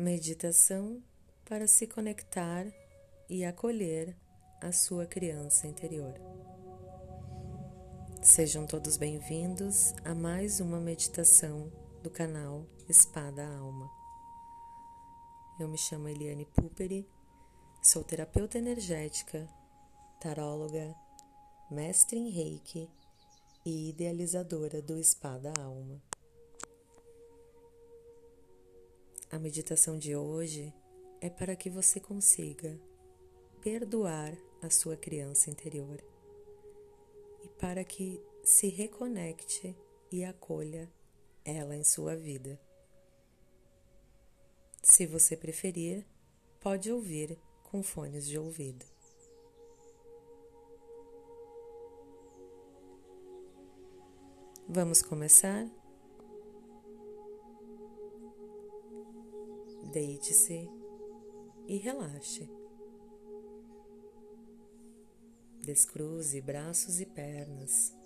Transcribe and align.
Meditação 0.00 1.02
para 1.44 1.66
se 1.66 1.84
conectar 1.84 2.64
e 3.28 3.44
acolher 3.44 4.16
a 4.60 4.70
sua 4.70 5.04
criança 5.06 5.66
interior. 5.66 6.14
Sejam 8.22 8.64
todos 8.64 8.96
bem-vindos 8.96 9.92
a 10.04 10.14
mais 10.14 10.60
uma 10.60 10.78
meditação 10.78 11.72
do 12.00 12.08
canal 12.10 12.64
Espada 12.88 13.44
Alma. 13.44 13.90
Eu 15.58 15.66
me 15.66 15.76
chamo 15.76 16.06
Eliane 16.06 16.46
Puperi, 16.46 17.04
sou 17.82 18.04
terapeuta 18.04 18.56
energética, 18.56 19.48
taróloga, 20.20 20.94
mestre 21.68 22.20
em 22.20 22.30
reiki 22.30 22.88
e 23.66 23.88
idealizadora 23.88 24.80
do 24.80 24.96
Espada 24.96 25.52
Alma. 25.58 26.00
A 29.30 29.38
meditação 29.38 29.98
de 29.98 30.16
hoje 30.16 30.72
é 31.20 31.28
para 31.28 31.54
que 31.54 31.68
você 31.68 32.00
consiga 32.00 32.80
perdoar 33.60 34.34
a 34.62 34.70
sua 34.70 34.96
criança 34.96 35.50
interior 35.50 36.02
e 37.44 37.48
para 37.48 37.84
que 37.84 38.18
se 38.42 38.68
reconecte 38.68 39.76
e 40.10 40.24
acolha 40.24 40.90
ela 41.44 41.76
em 41.76 41.84
sua 41.84 42.16
vida. 42.16 42.58
Se 44.82 45.06
você 45.06 45.36
preferir, 45.36 46.06
pode 46.58 46.90
ouvir 46.90 47.38
com 47.64 47.82
fones 47.82 48.26
de 48.26 48.38
ouvido. 48.38 48.86
Vamos 54.66 55.02
começar? 55.02 55.68
Deite-se 59.92 60.68
e 61.66 61.78
relaxe. 61.78 62.46
Descruze 65.62 66.42
braços 66.42 67.00
e 67.00 67.06
pernas. 67.06 67.96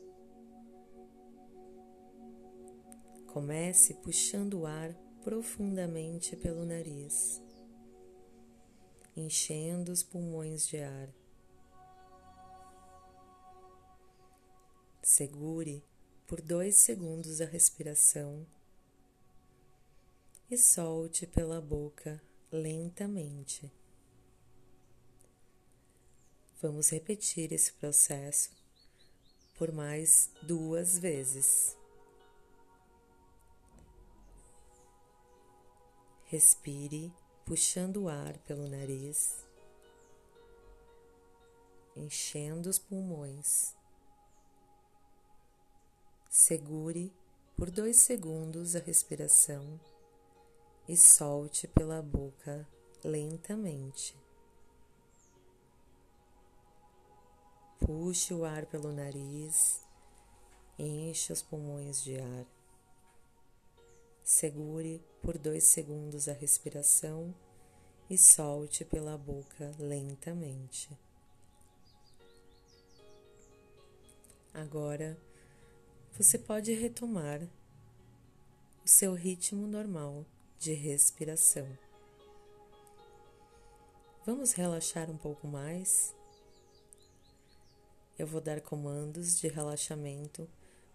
Comece 3.27 3.95
puxando 3.95 4.61
o 4.61 4.67
ar 4.67 4.95
profundamente 5.25 6.37
pelo 6.37 6.65
nariz, 6.65 7.43
enchendo 9.17 9.91
os 9.91 10.05
pulmões 10.05 10.69
de 10.69 10.79
ar. 10.79 11.09
Segure 15.03 15.85
por 16.29 16.41
dois 16.41 16.77
segundos 16.77 17.41
a 17.41 17.45
respiração 17.45 18.47
e 20.53 20.59
solte 20.59 21.27
pela 21.27 21.63
boca 21.63 22.21
lentamente. 22.51 23.73
Vamos 26.61 26.91
repetir 26.91 27.55
esse 27.55 27.73
processo 27.73 28.51
por 29.57 29.73
mais 29.73 30.31
duas 30.43 30.99
vezes. 30.99 31.75
Respire 36.27 37.11
puxando 37.47 38.03
o 38.03 38.09
ar 38.11 38.37
pelo 38.41 38.69
nariz, 38.69 39.47
enchendo 41.97 42.69
os 42.69 42.79
pulmões. 42.79 43.75
Segure 46.29 47.11
por 47.57 47.71
dois 47.71 47.97
segundos 48.03 48.77
a 48.77 48.81
respiração 48.81 49.81
e 50.93 50.97
solte 50.99 51.67
pela 51.67 52.03
boca 52.03 52.69
lentamente. 53.03 54.15
Puxe 57.79 58.35
o 58.35 58.45
ar 58.45 58.67
pelo 58.67 58.93
nariz, 58.93 59.83
enche 60.79 61.33
os 61.33 61.41
pulmões 61.41 62.03
de 62.03 62.21
ar. 62.21 62.47
Segure 64.23 65.03
por 65.23 65.39
dois 65.39 65.65
segundos 65.65 66.29
a 66.29 66.35
respiração 66.35 67.35
e 68.11 68.19
solte 68.19 68.85
pela 68.85 69.17
boca 69.17 69.75
lentamente. 69.79 70.91
Agora 74.53 75.19
você 76.13 76.39
pode 76.39 76.75
retomar 76.75 77.41
o 78.85 78.87
seu 78.87 79.15
ritmo 79.15 79.67
normal 79.67 80.27
de 80.63 80.75
respiração. 80.75 81.67
Vamos 84.25 84.53
relaxar 84.53 85.11
um 85.11 85.17
pouco 85.17 85.49
mais? 85.49 86.15
Eu 88.17 88.29
vou 88.29 88.41
dar 88.41 88.61
comandos 88.61 89.41
de 89.41 89.49
relaxamento 89.49 90.49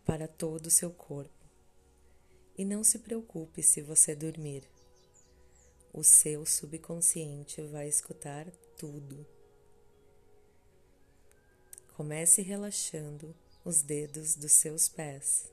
para 0.06 0.26
todo 0.26 0.68
o 0.68 0.72
seu 0.72 0.90
corpo. 0.90 1.46
E 2.58 2.64
não 2.64 2.82
se 2.82 3.00
preocupe 3.00 3.62
se 3.62 3.82
você 3.82 4.16
dormir. 4.16 4.64
O 5.92 6.02
seu 6.02 6.46
subconsciente 6.46 7.62
vai 7.64 7.90
escutar 7.90 8.50
tudo. 8.78 9.28
Comece 11.94 12.42
relaxando 12.42 13.36
os 13.66 13.82
dedos 13.82 14.34
dos 14.34 14.54
seus 14.54 14.88
pés. 14.88 15.52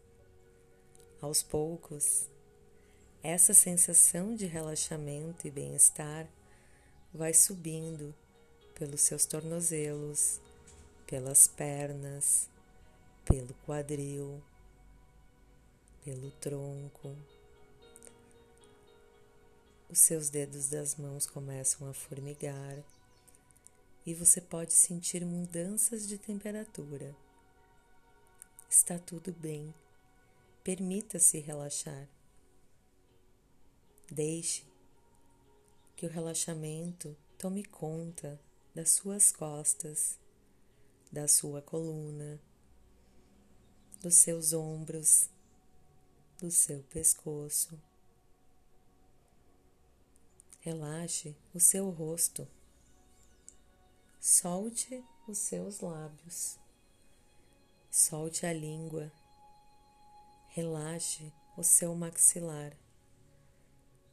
Aos 1.20 1.42
poucos, 1.42 2.28
essa 3.24 3.54
sensação 3.54 4.34
de 4.34 4.44
relaxamento 4.44 5.48
e 5.48 5.50
bem-estar 5.50 6.28
vai 7.10 7.32
subindo 7.32 8.14
pelos 8.74 9.00
seus 9.00 9.24
tornozelos, 9.24 10.42
pelas 11.06 11.46
pernas, 11.46 12.50
pelo 13.24 13.54
quadril, 13.64 14.42
pelo 16.04 16.30
tronco. 16.32 17.16
Os 19.88 20.00
seus 20.00 20.28
dedos 20.28 20.68
das 20.68 20.96
mãos 20.96 21.26
começam 21.26 21.88
a 21.88 21.94
formigar 21.94 22.76
e 24.04 24.12
você 24.12 24.38
pode 24.38 24.74
sentir 24.74 25.24
mudanças 25.24 26.06
de 26.06 26.18
temperatura. 26.18 27.16
Está 28.68 28.98
tudo 28.98 29.32
bem. 29.32 29.72
Permita-se 30.62 31.38
relaxar. 31.38 32.06
Deixe 34.14 34.64
que 35.96 36.06
o 36.06 36.08
relaxamento 36.08 37.16
tome 37.36 37.64
conta 37.64 38.40
das 38.72 38.90
suas 38.90 39.32
costas, 39.32 40.20
da 41.10 41.26
sua 41.26 41.60
coluna, 41.60 42.40
dos 44.00 44.14
seus 44.14 44.52
ombros, 44.52 45.28
do 46.38 46.48
seu 46.48 46.80
pescoço. 46.84 47.76
Relaxe 50.60 51.34
o 51.52 51.58
seu 51.58 51.90
rosto. 51.90 52.46
Solte 54.20 55.04
os 55.26 55.38
seus 55.38 55.80
lábios. 55.80 56.56
Solte 57.90 58.46
a 58.46 58.52
língua. 58.52 59.10
Relaxe 60.50 61.32
o 61.56 61.64
seu 61.64 61.96
maxilar 61.96 62.76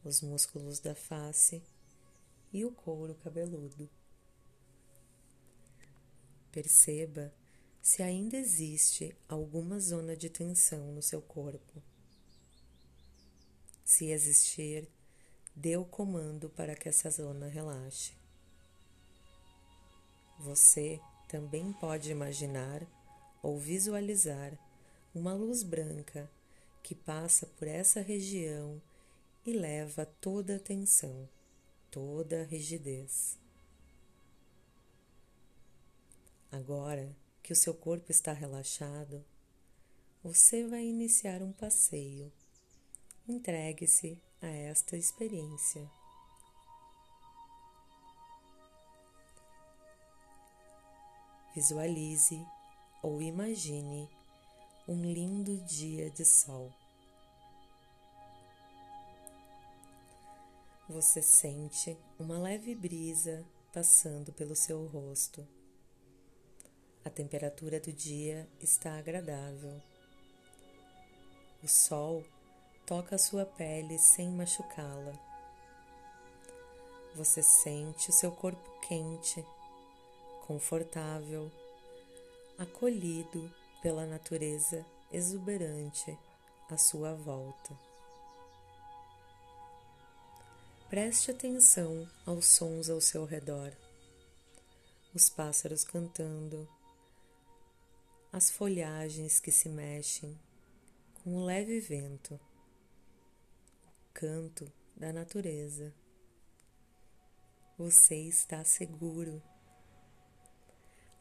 os 0.03 0.21
músculos 0.21 0.79
da 0.79 0.95
face 0.95 1.61
e 2.51 2.65
o 2.65 2.71
couro 2.71 3.15
cabeludo. 3.15 3.89
Perceba 6.51 7.33
se 7.81 8.03
ainda 8.03 8.37
existe 8.37 9.15
alguma 9.27 9.79
zona 9.79 10.15
de 10.15 10.29
tensão 10.29 10.91
no 10.91 11.01
seu 11.01 11.21
corpo. 11.21 11.81
Se 13.83 14.07
existir, 14.07 14.87
dê 15.55 15.77
o 15.77 15.85
comando 15.85 16.49
para 16.49 16.75
que 16.75 16.89
essa 16.89 17.09
zona 17.09 17.47
relaxe. 17.47 18.13
Você 20.39 20.99
também 21.27 21.71
pode 21.73 22.11
imaginar 22.11 22.85
ou 23.41 23.57
visualizar 23.57 24.57
uma 25.13 25.33
luz 25.33 25.63
branca 25.63 26.29
que 26.83 26.95
passa 26.95 27.45
por 27.45 27.67
essa 27.67 28.01
região 28.01 28.81
e 29.45 29.53
leva 29.53 30.05
toda 30.05 30.55
a 30.57 30.59
tensão, 30.59 31.27
toda 31.89 32.41
a 32.41 32.45
rigidez. 32.45 33.39
Agora 36.51 37.15
que 37.41 37.53
o 37.53 37.55
seu 37.55 37.73
corpo 37.73 38.11
está 38.11 38.33
relaxado, 38.33 39.25
você 40.23 40.67
vai 40.67 40.85
iniciar 40.85 41.41
um 41.41 41.51
passeio. 41.51 42.31
Entregue-se 43.27 44.21
a 44.41 44.47
esta 44.47 44.97
experiência. 44.97 45.89
Visualize 51.55 52.45
ou 53.01 53.21
imagine 53.21 54.09
um 54.87 55.01
lindo 55.03 55.57
dia 55.65 56.09
de 56.09 56.23
sol. 56.23 56.80
Você 60.91 61.21
sente 61.21 61.97
uma 62.19 62.37
leve 62.37 62.75
brisa 62.75 63.45
passando 63.71 64.33
pelo 64.33 64.57
seu 64.57 64.85
rosto. 64.87 65.47
A 67.05 67.09
temperatura 67.09 67.79
do 67.79 67.93
dia 67.93 68.45
está 68.59 68.97
agradável. 68.97 69.81
O 71.63 71.67
sol 71.67 72.25
toca 72.85 73.15
a 73.15 73.17
sua 73.17 73.45
pele 73.45 73.97
sem 73.97 74.31
machucá-la. 74.31 75.13
Você 77.15 77.41
sente 77.41 78.09
o 78.09 78.13
seu 78.13 78.33
corpo 78.33 78.69
quente, 78.81 79.45
confortável, 80.45 81.49
acolhido 82.57 83.49
pela 83.81 84.05
natureza 84.05 84.85
exuberante 85.09 86.19
à 86.69 86.77
sua 86.77 87.13
volta. 87.13 87.90
Preste 90.91 91.31
atenção 91.31 92.05
aos 92.25 92.47
sons 92.47 92.89
ao 92.89 92.99
seu 92.99 93.23
redor, 93.23 93.71
os 95.13 95.29
pássaros 95.29 95.85
cantando, 95.85 96.67
as 98.29 98.51
folhagens 98.51 99.39
que 99.39 99.53
se 99.53 99.69
mexem 99.69 100.37
com 101.13 101.33
um 101.33 101.45
leve 101.45 101.79
vento, 101.79 102.35
o 102.35 104.13
canto 104.13 104.69
da 104.93 105.13
natureza. 105.13 105.93
Você 107.77 108.27
está 108.27 108.61
seguro. 108.65 109.41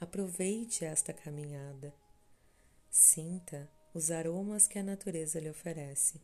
Aproveite 0.00 0.84
esta 0.84 1.12
caminhada. 1.12 1.94
Sinta 2.90 3.70
os 3.94 4.10
aromas 4.10 4.66
que 4.66 4.80
a 4.80 4.82
natureza 4.82 5.38
lhe 5.38 5.48
oferece. 5.48 6.20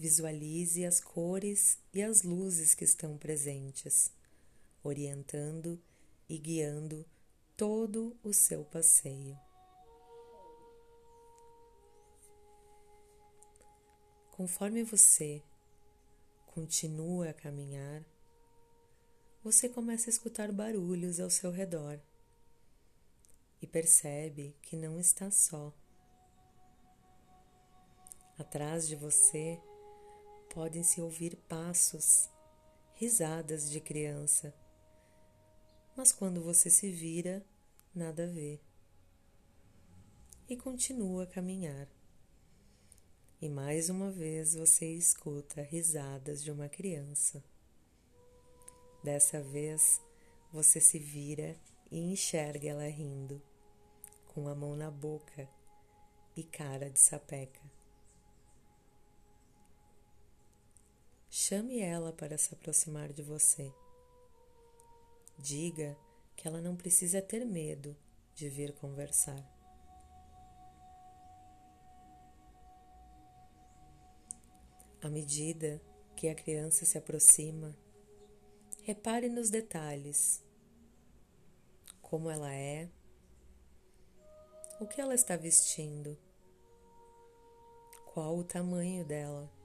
Visualize 0.00 0.82
as 0.86 0.98
cores 0.98 1.78
e 1.92 2.02
as 2.02 2.22
luzes 2.22 2.74
que 2.74 2.84
estão 2.84 3.18
presentes, 3.18 4.10
orientando 4.82 5.78
e 6.26 6.38
guiando 6.38 7.04
todo 7.54 8.16
o 8.22 8.32
seu 8.32 8.64
passeio. 8.64 9.38
Conforme 14.30 14.82
você 14.84 15.42
continua 16.46 17.28
a 17.28 17.34
caminhar, 17.34 18.02
você 19.44 19.68
começa 19.68 20.08
a 20.08 20.12
escutar 20.12 20.50
barulhos 20.50 21.20
ao 21.20 21.28
seu 21.28 21.50
redor 21.50 22.00
e 23.60 23.66
percebe 23.66 24.56
que 24.62 24.76
não 24.76 24.98
está 24.98 25.30
só. 25.30 25.70
Atrás 28.38 28.88
de 28.88 28.96
você 28.96 29.60
podem-se 30.50 31.00
ouvir 31.00 31.36
passos, 31.48 32.28
risadas 32.94 33.70
de 33.70 33.80
criança. 33.80 34.52
Mas 35.96 36.12
quando 36.12 36.42
você 36.42 36.68
se 36.68 36.90
vira, 36.90 37.44
nada 37.94 38.26
vê. 38.26 38.60
E 40.48 40.56
continua 40.56 41.22
a 41.22 41.26
caminhar. 41.26 41.88
E 43.40 43.48
mais 43.48 43.88
uma 43.88 44.10
vez 44.10 44.54
você 44.54 44.92
escuta 44.92 45.62
risadas 45.62 46.42
de 46.42 46.50
uma 46.50 46.68
criança. 46.68 47.42
Dessa 49.04 49.40
vez 49.40 50.00
você 50.52 50.80
se 50.80 50.98
vira 50.98 51.56
e 51.90 51.98
enxerga 51.98 52.68
ela 52.68 52.88
rindo, 52.88 53.40
com 54.26 54.48
a 54.48 54.54
mão 54.54 54.74
na 54.74 54.90
boca 54.90 55.48
e 56.36 56.42
cara 56.42 56.90
de 56.90 57.00
sapeca. 57.00 57.69
Chame 61.32 61.78
ela 61.78 62.12
para 62.12 62.36
se 62.36 62.52
aproximar 62.52 63.12
de 63.12 63.22
você. 63.22 63.72
Diga 65.38 65.96
que 66.34 66.48
ela 66.48 66.60
não 66.60 66.74
precisa 66.74 67.22
ter 67.22 67.46
medo 67.46 67.96
de 68.34 68.48
vir 68.48 68.74
conversar. 68.74 69.40
À 75.00 75.08
medida 75.08 75.80
que 76.16 76.28
a 76.28 76.34
criança 76.34 76.84
se 76.84 76.98
aproxima, 76.98 77.78
repare 78.82 79.28
nos 79.28 79.50
detalhes: 79.50 80.42
como 82.02 82.28
ela 82.28 82.52
é, 82.52 82.90
o 84.80 84.86
que 84.86 85.00
ela 85.00 85.14
está 85.14 85.36
vestindo, 85.36 86.18
qual 88.12 88.36
o 88.36 88.42
tamanho 88.42 89.04
dela. 89.04 89.59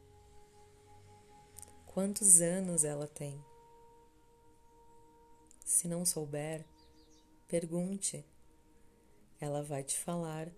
Quantos 1.96 2.42
anos 2.42 2.84
ela 2.84 3.08
tem? 3.08 3.42
Se 5.64 5.88
não 5.88 6.04
souber, 6.04 6.66
pergunte. 7.48 8.26
Ela 9.40 9.64
vai 9.64 9.82
te 9.82 9.98
falar 9.98 10.52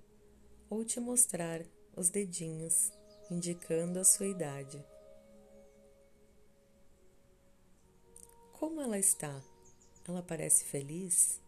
ou 0.67 0.83
te 0.83 0.99
mostrar 0.99 1.63
os 1.95 2.09
dedinhos 2.09 2.91
indicando 3.29 3.99
a 3.99 4.03
sua 4.03 4.25
idade. 4.25 4.83
Como 8.53 8.81
ela 8.81 8.97
está? 8.97 9.39
Ela 10.07 10.23
parece 10.23 10.65
feliz? 10.65 11.39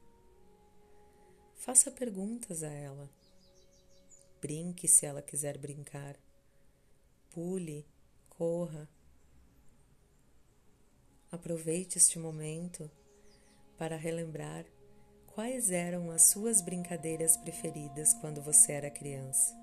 Faça 1.55 1.89
perguntas 1.89 2.61
a 2.61 2.69
ela. 2.69 3.09
Brinque 4.39 4.87
se 4.87 5.07
ela 5.07 5.23
quiser 5.23 5.57
brincar. 5.57 6.15
Pule, 7.31 7.87
corra 8.29 8.87
Aproveite 11.31 11.97
este 11.97 12.17
momento 12.17 12.89
para 13.77 13.95
relembrar 13.95 14.65
quais 15.27 15.69
eram 15.69 16.09
as 16.11 16.29
suas 16.31 16.59
brincadeiras 16.59 17.37
preferidas 17.37 18.13
quando 18.15 18.41
você 18.41 18.71
era 18.71 18.89
criança. 18.89 19.55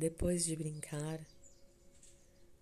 Depois 0.00 0.46
de 0.46 0.56
brincar, 0.56 1.20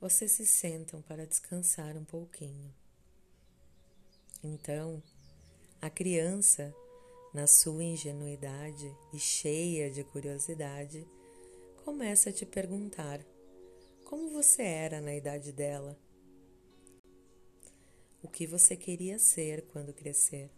vocês 0.01 0.33
se 0.33 0.45
sentam 0.45 1.01
para 1.01 1.25
descansar 1.25 1.97
um 1.97 2.05
pouquinho. 2.05 2.75
Então, 4.43 5.01
a 5.81 5.89
criança, 5.89 6.75
na 7.33 7.47
sua 7.47 7.85
ingenuidade 7.85 8.93
e 9.13 9.21
cheia 9.21 9.89
de 9.89 10.03
curiosidade, 10.03 11.07
começa 11.85 12.31
a 12.31 12.33
te 12.33 12.45
perguntar 12.45 13.25
como 14.05 14.31
você 14.31 14.63
era 14.63 15.01
na 15.01 15.15
idade 15.15 15.53
dela, 15.53 15.97
o 18.21 18.27
que 18.27 18.49
você 18.49 18.77
queria 18.77 19.17
ser 19.17 19.63
quando 19.69 19.93
crescer. 19.93 20.51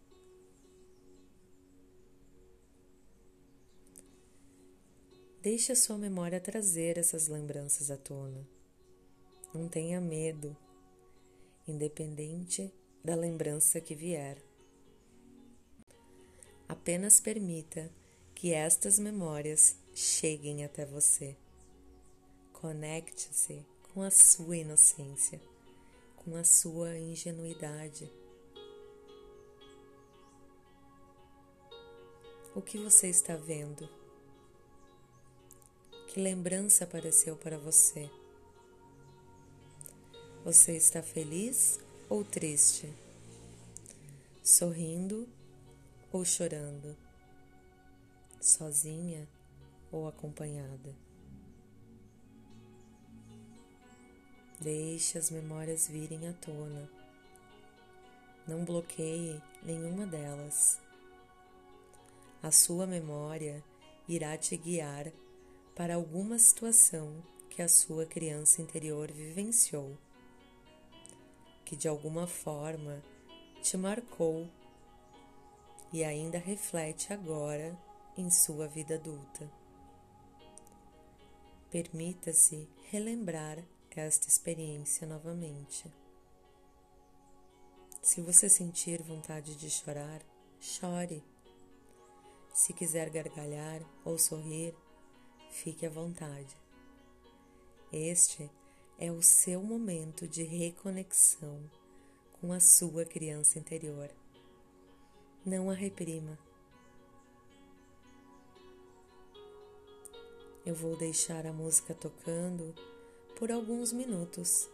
Deixe 5.43 5.73
a 5.73 5.77
sua 5.77 5.97
memória 5.97 6.39
trazer 6.39 6.99
essas 6.99 7.27
lembranças 7.27 7.91
à 7.91 7.97
tona. 7.97 8.47
Não 9.55 9.71
tenha 9.71 9.99
medo, 9.99 10.55
independente 11.67 12.71
da 13.03 13.15
lembrança 13.15 13.81
que 13.81 13.95
vier. 13.95 14.37
Apenas 16.69 17.21
permita 17.21 17.91
que 18.35 18.53
estas 18.53 18.99
memórias 18.99 19.77
cheguem 19.95 20.63
até 20.63 20.85
você. 20.85 21.35
Conecte-se 22.53 23.65
com 23.95 24.03
a 24.03 24.11
sua 24.11 24.59
inocência, 24.59 25.41
com 26.17 26.37
a 26.37 26.45
sua 26.45 26.99
ingenuidade. 26.99 28.13
O 32.55 32.61
que 32.61 32.77
você 32.77 33.09
está 33.09 33.37
vendo? 33.37 34.00
Que 36.12 36.21
lembrança 36.21 36.85
apareceu 36.85 37.37
para 37.37 37.57
você? 37.57 38.11
Você 40.45 40.76
está 40.76 41.02
feliz 41.02 41.79
ou 42.09 42.25
triste? 42.25 42.93
sorrindo 44.43 45.29
ou 46.11 46.25
chorando, 46.25 46.97
sozinha 48.40 49.29
ou 49.93 50.09
acompanhada. 50.09 50.93
Deixe 54.61 55.17
as 55.17 55.31
memórias 55.31 55.87
virem 55.87 56.26
à 56.26 56.33
tona. 56.33 56.90
Não 58.47 58.64
bloqueie 58.64 59.40
nenhuma 59.62 60.05
delas. 60.05 60.81
A 62.43 62.50
sua 62.50 62.87
memória 62.87 63.62
irá 64.09 64.37
te 64.37 64.57
guiar 64.57 65.12
para 65.75 65.95
alguma 65.95 66.39
situação 66.39 67.23
que 67.49 67.62
a 67.62 67.69
sua 67.69 68.07
criança 68.07 68.62
interior 68.62 69.11
vivenciou, 69.11 69.97
que 71.65 71.77
de 71.77 71.89
alguma 71.89 72.27
forma 72.27 73.03
te 73.62 73.77
marcou 73.77 74.49
e 75.93 76.05
ainda 76.05 76.39
reflete 76.39 77.12
agora 77.12 77.77
em 78.17 78.31
sua 78.31 78.67
vida 78.67 78.95
adulta. 78.95 79.50
Permita-se 81.71 82.69
relembrar 82.91 83.62
esta 84.00 84.29
experiência 84.29 85.07
novamente. 85.07 85.93
Se 88.03 88.21
você 88.23 88.49
sentir 88.49 89.03
vontade 89.03 89.57
de 89.57 89.69
chorar, 89.69 90.23
chore. 90.59 91.23
Se 92.53 92.73
quiser 92.73 93.11
gargalhar 93.11 93.83
ou 94.05 94.19
sorrir, 94.19 94.75
fique 95.50 95.85
à 95.85 95.90
vontade. 95.90 96.57
Este 97.92 98.50
é 98.99 99.11
o 99.11 99.23
seu 99.23 99.62
momento 99.62 100.26
de 100.26 100.42
reconexão 100.42 101.61
com 102.40 102.52
a 102.52 102.61
sua 102.61 103.04
criança 103.04 103.59
interior. 103.59 104.09
Não 105.45 105.71
a 105.71 105.75
reprima. 105.75 106.38
Eu 110.64 110.75
vou 110.75 110.97
deixar 110.97 111.47
a 111.47 111.52
música 111.52 111.95
tocando 111.95 112.75
por 113.37 113.50
alguns 113.50 113.92
minutos 113.92 114.69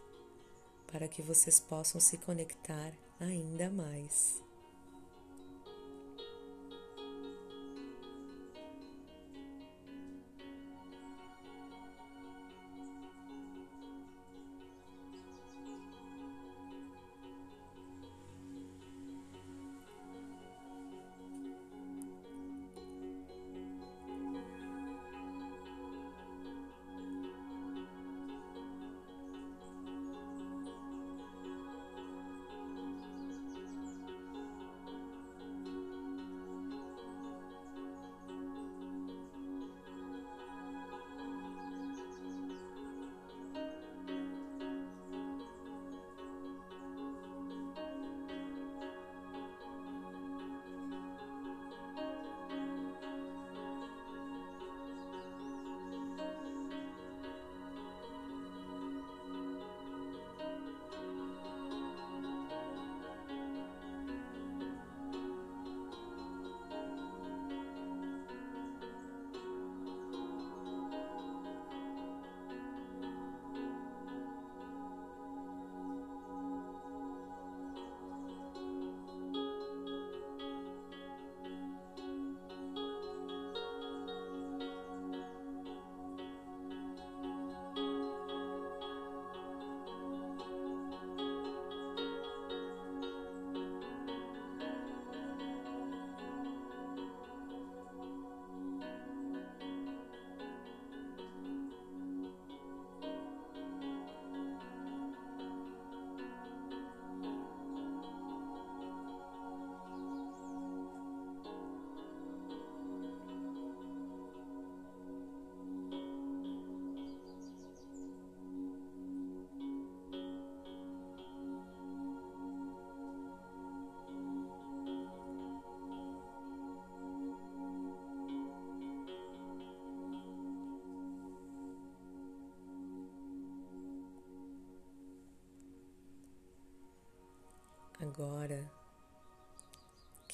para 0.91 1.09
que 1.09 1.23
vocês 1.23 1.59
possam 1.59 2.01
se 2.01 2.19
conectar 2.19 2.93
ainda 3.19 3.71
mais. 3.71 4.46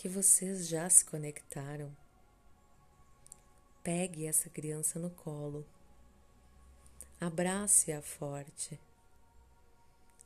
Que 0.02 0.08
vocês 0.08 0.66
já 0.66 0.90
se 0.90 1.04
conectaram, 1.04 1.96
pegue 3.84 4.26
essa 4.26 4.50
criança 4.50 4.98
no 4.98 5.10
colo, 5.10 5.64
abrace-a 7.20 8.02
forte, 8.02 8.80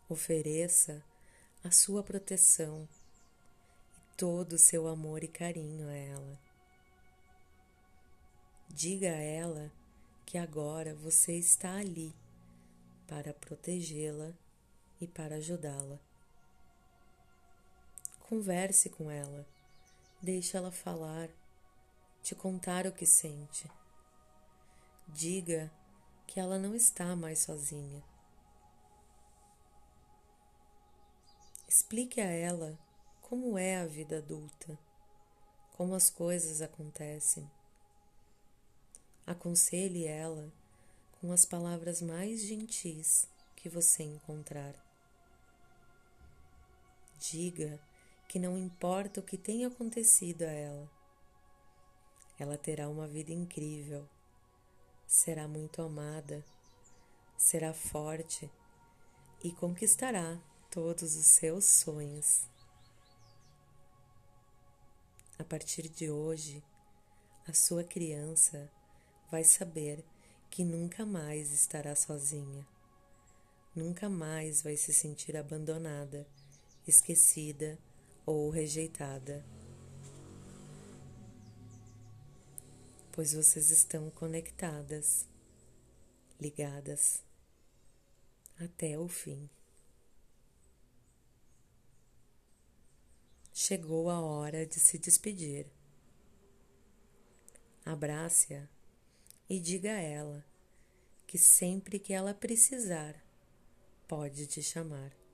ofereça 0.09 1.05
a 1.63 1.71
sua 1.71 2.03
proteção 2.03 2.89
e 3.99 4.17
todo 4.17 4.55
o 4.55 4.59
seu 4.59 4.89
amor 4.89 5.23
e 5.23 5.29
carinho 5.29 5.87
a 5.89 5.95
ela. 5.95 6.41
Diga 8.71 9.11
a 9.11 9.21
ela 9.23 9.71
que 10.25 10.39
agora 10.39 10.95
você 10.95 11.35
está 11.35 11.75
ali 11.77 12.17
para 13.07 13.35
protegê-la 13.35 14.33
e 14.99 15.07
para 15.07 15.35
ajudá-la. 15.37 16.01
Converse 18.21 18.89
com 18.89 19.11
ela, 19.11 19.47
deixe 20.27 20.57
ela 20.57 20.73
falar, 20.73 21.29
te 22.21 22.35
contar 22.35 22.85
o 22.85 22.91
que 22.91 23.07
sente. 23.07 23.71
Diga 25.07 25.71
que 26.27 26.41
ela 26.41 26.59
não 26.59 26.75
está 26.75 27.15
mais 27.15 27.39
sozinha. 27.39 28.03
Explique 31.69 32.21
a 32.21 32.25
ela 32.29 32.77
como 33.23 33.57
é 33.57 33.77
a 33.77 33.87
vida 33.87 34.19
adulta, 34.19 34.77
como 35.77 35.95
as 35.95 36.11
coisas 36.11 36.61
acontecem. 36.61 37.49
Aconselhe 39.25 40.09
ela 40.09 40.53
com 41.21 41.31
as 41.31 41.45
palavras 41.45 42.03
mais 42.03 42.41
gentis 42.41 43.29
que 43.55 43.69
você 43.69 44.03
encontrar. 44.03 44.75
Diga 47.21 47.81
que 48.29 48.39
não 48.39 48.59
importa 48.59 49.21
o 49.21 49.23
que 49.23 49.39
tenha 49.39 49.69
acontecido 49.69 50.43
a 50.43 50.51
ela, 50.51 50.91
ela 52.39 52.59
terá 52.59 52.89
uma 52.89 53.07
vida 53.07 53.33
incrível, 53.33 54.07
será 55.07 55.49
muito 55.49 55.81
amada, 55.81 56.45
será 57.37 57.73
forte 57.73 58.51
e 59.43 59.53
conquistará 59.53 60.39
todos 60.71 61.17
os 61.17 61.27
seus 61.27 61.65
sonhos. 61.65 62.47
A 65.39 65.45
partir 65.45 65.89
de 65.89 66.11
hoje, 66.11 66.63
a 67.47 67.55
sua 67.55 67.85
criança 67.85 68.71
vai 69.31 69.45
saber 69.45 70.05
que 70.51 70.65
nunca 70.65 71.07
mais 71.07 71.53
estará 71.53 71.95
sozinha, 71.95 72.67
nunca 73.75 74.09
mais 74.09 74.63
vai 74.63 74.77
se 74.77 74.93
sentir 74.93 75.37
abandonada, 75.37 76.27
esquecida 76.87 77.79
ou 78.27 78.51
rejeitada. 78.51 79.43
Pois 83.13 83.33
vocês 83.33 83.71
estão 83.71 84.11
conectadas, 84.11 85.27
ligadas 86.39 87.23
até 88.59 88.99
o 88.99 89.09
fim. 89.09 89.49
Chegou 93.55 94.11
a 94.11 94.21
hora 94.21 94.67
de 94.67 94.79
se 94.79 94.99
despedir. 94.99 95.67
Abrace-a 97.85 98.69
e 99.49 99.59
diga 99.61 99.93
a 99.93 100.01
ela 100.01 100.45
que 101.27 101.39
sempre 101.39 101.99
que 101.99 102.13
ela 102.13 102.35
precisar, 102.35 103.15
pode 104.07 104.47
te 104.47 104.63
chamar. 104.63 105.26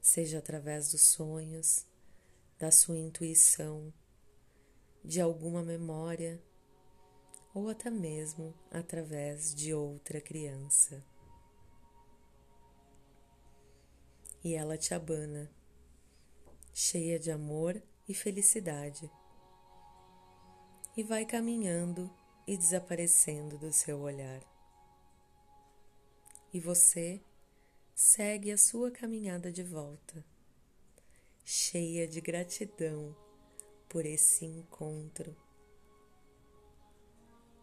Seja 0.00 0.38
através 0.38 0.92
dos 0.92 1.02
sonhos, 1.02 1.86
da 2.58 2.70
sua 2.70 2.98
intuição, 2.98 3.92
de 5.04 5.20
alguma 5.20 5.62
memória 5.62 6.42
ou 7.54 7.68
até 7.68 7.90
mesmo 7.90 8.54
através 8.70 9.54
de 9.54 9.74
outra 9.74 10.20
criança. 10.20 11.04
E 14.42 14.54
ela 14.54 14.78
te 14.78 14.94
abana, 14.94 15.50
cheia 16.72 17.18
de 17.18 17.30
amor 17.30 17.82
e 18.08 18.14
felicidade, 18.14 19.10
e 20.96 21.02
vai 21.02 21.24
caminhando 21.24 22.10
e 22.46 22.56
desaparecendo 22.56 23.58
do 23.58 23.72
seu 23.72 24.00
olhar. 24.00 24.40
E 26.52 26.58
você 26.58 27.22
segue 28.02 28.50
a 28.50 28.56
sua 28.56 28.90
caminhada 28.90 29.52
de 29.52 29.62
volta, 29.62 30.24
cheia 31.44 32.08
de 32.08 32.18
gratidão 32.18 33.14
por 33.90 34.06
esse 34.06 34.46
encontro. 34.46 35.36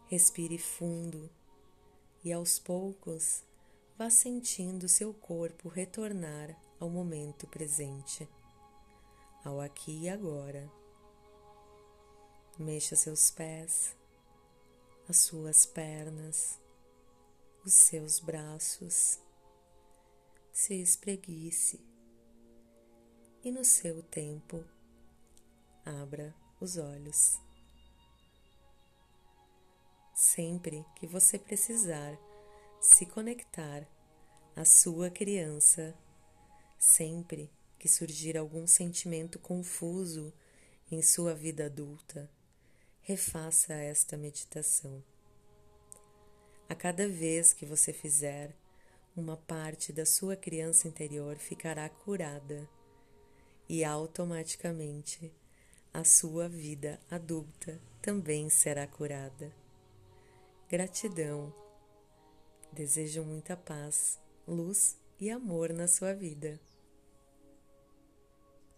Respire 0.06 0.56
fundo 0.56 1.28
e 2.22 2.32
aos 2.32 2.56
poucos 2.60 3.42
vá 3.98 4.08
sentindo 4.08 4.88
seu 4.88 5.12
corpo 5.12 5.68
retornar 5.68 6.56
ao 6.78 6.88
momento 6.88 7.48
presente, 7.48 8.28
ao 9.44 9.60
aqui 9.60 10.04
e 10.04 10.08
agora. 10.08 10.70
Mexa 12.56 12.94
seus 12.94 13.28
pés, 13.28 13.96
as 15.08 15.16
suas 15.18 15.66
pernas, 15.66 16.60
os 17.64 17.74
seus 17.74 18.20
braços, 18.20 19.18
se 20.58 20.74
espreguice 20.74 21.80
e 23.44 23.52
no 23.52 23.64
seu 23.64 24.02
tempo 24.02 24.64
abra 25.84 26.34
os 26.60 26.76
olhos. 26.76 27.40
Sempre 30.12 30.84
que 30.96 31.06
você 31.06 31.38
precisar 31.38 32.18
se 32.80 33.06
conectar 33.06 33.86
à 34.56 34.64
sua 34.64 35.08
criança, 35.10 35.96
sempre 36.76 37.48
que 37.78 37.88
surgir 37.88 38.36
algum 38.36 38.66
sentimento 38.66 39.38
confuso 39.38 40.34
em 40.90 41.00
sua 41.02 41.36
vida 41.36 41.66
adulta, 41.66 42.28
refaça 43.02 43.74
esta 43.74 44.16
meditação. 44.16 45.04
A 46.68 46.74
cada 46.74 47.08
vez 47.08 47.52
que 47.52 47.64
você 47.64 47.92
fizer, 47.92 48.56
uma 49.18 49.36
parte 49.36 49.92
da 49.92 50.06
sua 50.06 50.36
criança 50.36 50.86
interior 50.86 51.36
ficará 51.36 51.88
curada 51.88 52.68
e 53.68 53.84
automaticamente 53.84 55.32
a 55.92 56.04
sua 56.04 56.48
vida 56.48 57.00
adulta 57.10 57.80
também 58.00 58.48
será 58.48 58.86
curada. 58.86 59.52
Gratidão. 60.70 61.52
Desejo 62.72 63.24
muita 63.24 63.56
paz, 63.56 64.20
luz 64.46 64.96
e 65.18 65.30
amor 65.30 65.72
na 65.72 65.88
sua 65.88 66.14
vida. 66.14 66.60